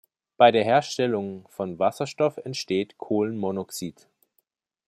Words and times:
Bei 0.35 0.51
der 0.51 0.63
Herstellung 0.63 1.47
von 1.47 1.77
Wasserstoff 1.77 2.37
entsteht 2.37 2.97
Kohlenmonoxid. 2.97 4.07